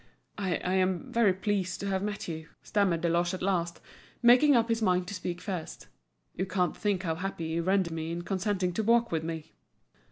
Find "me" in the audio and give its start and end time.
7.93-8.11, 9.23-9.51